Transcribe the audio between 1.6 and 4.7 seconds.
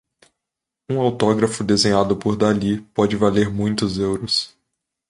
desenhado por Dalí pode valer muitos euros.